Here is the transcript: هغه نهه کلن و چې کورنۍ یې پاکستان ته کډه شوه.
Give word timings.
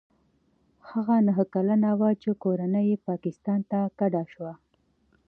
هغه 0.89 1.15
نهه 1.27 1.43
کلن 1.53 1.83
و 1.99 2.01
چې 2.21 2.29
کورنۍ 2.43 2.85
یې 2.91 2.97
پاکستان 3.07 3.59
ته 3.69 3.79
کډه 3.99 4.23
شوه. 4.31 4.53